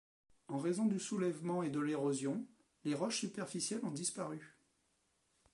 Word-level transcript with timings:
En 0.47 0.57
raison 0.57 0.87
du 0.87 0.97
soulèvement 0.97 1.61
et 1.61 1.69
de 1.69 1.79
l'érosion, 1.79 2.43
les 2.85 2.95
roches 2.95 3.19
superficielles 3.19 3.85
ont 3.85 3.91
disparu. 3.91 4.57